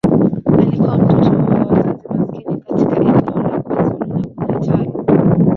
[0.51, 5.41] Alikuwa mtoto wa wazazi maskini katika eneo la KwaZulu-Natal.